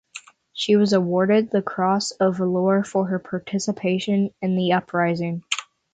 [0.53, 5.43] She was awarded the Cross of Valour for her participation in the Uprising.